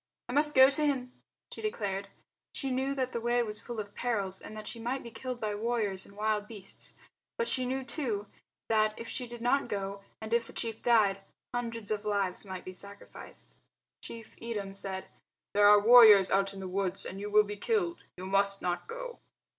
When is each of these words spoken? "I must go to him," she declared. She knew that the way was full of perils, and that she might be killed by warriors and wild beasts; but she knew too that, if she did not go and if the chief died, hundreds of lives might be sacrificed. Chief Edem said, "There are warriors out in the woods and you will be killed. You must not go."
"I 0.27 0.33
must 0.33 0.55
go 0.55 0.71
to 0.71 0.83
him," 0.83 1.11
she 1.53 1.61
declared. 1.61 2.07
She 2.55 2.71
knew 2.71 2.95
that 2.95 3.11
the 3.11 3.21
way 3.21 3.43
was 3.43 3.61
full 3.61 3.79
of 3.79 3.93
perils, 3.93 4.41
and 4.41 4.57
that 4.57 4.67
she 4.67 4.79
might 4.79 5.03
be 5.03 5.11
killed 5.11 5.39
by 5.39 5.53
warriors 5.53 6.07
and 6.07 6.17
wild 6.17 6.47
beasts; 6.47 6.95
but 7.37 7.47
she 7.47 7.67
knew 7.67 7.83
too 7.83 8.25
that, 8.67 8.97
if 8.99 9.07
she 9.07 9.27
did 9.27 9.41
not 9.41 9.67
go 9.67 10.01
and 10.19 10.33
if 10.33 10.47
the 10.47 10.53
chief 10.53 10.81
died, 10.81 11.21
hundreds 11.53 11.91
of 11.91 12.03
lives 12.03 12.45
might 12.45 12.65
be 12.65 12.73
sacrificed. 12.73 13.57
Chief 14.01 14.35
Edem 14.41 14.73
said, 14.73 15.07
"There 15.53 15.67
are 15.67 15.79
warriors 15.79 16.31
out 16.31 16.51
in 16.51 16.61
the 16.61 16.67
woods 16.67 17.05
and 17.05 17.19
you 17.19 17.29
will 17.29 17.43
be 17.43 17.55
killed. 17.55 18.03
You 18.17 18.25
must 18.25 18.59
not 18.59 18.87
go." 18.87 19.19